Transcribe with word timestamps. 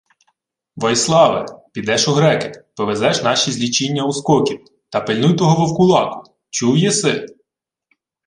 —Войславе, 0.75 1.45
підеш 1.73 2.07
у 2.07 2.11
греки. 2.13 2.51
Повезеш 2.75 3.23
наші 3.23 3.51
злічіння 3.51 4.05
ускоків. 4.05 4.59
Та 4.89 5.01
пильнуй 5.01 5.33
того 5.33 5.55
вовкулаку. 5.65 6.35
Чув 6.51 6.77
єси? 6.77 7.25